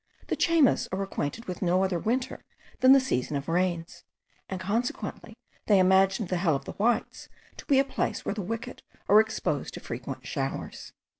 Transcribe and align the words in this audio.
The 0.29 0.35
Chaymas 0.35 0.87
are 0.91 1.03
acquainted 1.03 1.45
with 1.45 1.61
no 1.61 1.83
other 1.83 1.99
winter 1.99 2.43
than 2.79 2.91
the 2.91 2.99
season 2.99 3.37
of 3.37 3.47
rains; 3.47 4.03
and 4.49 4.59
consequently 4.59 5.37
they 5.67 5.77
imagined 5.77 6.29
the 6.29 6.37
Hell 6.37 6.55
of 6.55 6.65
the 6.65 6.71
whites 6.73 7.29
to 7.57 7.65
be 7.67 7.77
a 7.77 7.85
place 7.85 8.25
where 8.25 8.33
the 8.33 8.41
wicked 8.41 8.81
are 9.07 9.19
exposed 9.19 9.75
to 9.75 9.79
frequent 9.79 10.25
showers. 10.25 10.91